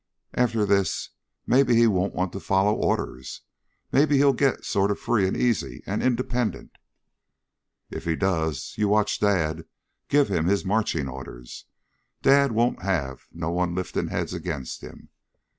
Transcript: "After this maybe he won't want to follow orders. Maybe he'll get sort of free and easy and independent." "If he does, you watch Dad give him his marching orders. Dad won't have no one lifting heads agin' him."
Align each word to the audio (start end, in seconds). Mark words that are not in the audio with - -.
"After 0.33 0.65
this 0.65 1.09
maybe 1.45 1.75
he 1.75 1.85
won't 1.85 2.15
want 2.15 2.31
to 2.33 2.39
follow 2.39 2.73
orders. 2.73 3.41
Maybe 3.91 4.17
he'll 4.17 4.33
get 4.33 4.65
sort 4.65 4.89
of 4.89 4.99
free 4.99 5.27
and 5.27 5.37
easy 5.37 5.83
and 5.85 6.01
independent." 6.01 6.79
"If 7.91 8.05
he 8.05 8.15
does, 8.15 8.73
you 8.79 8.87
watch 8.87 9.19
Dad 9.19 9.63
give 10.07 10.27
him 10.27 10.47
his 10.47 10.65
marching 10.65 11.07
orders. 11.07 11.65
Dad 12.23 12.51
won't 12.51 12.81
have 12.81 13.27
no 13.31 13.51
one 13.51 13.75
lifting 13.75 14.07
heads 14.07 14.33
agin' 14.33 14.65
him." 14.79 15.09